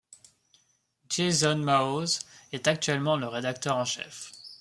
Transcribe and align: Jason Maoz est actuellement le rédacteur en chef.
Jason 1.09 1.57
Maoz 1.61 2.21
est 2.51 2.67
actuellement 2.67 3.17
le 3.17 3.27
rédacteur 3.27 3.77
en 3.77 3.85
chef. 3.85 4.31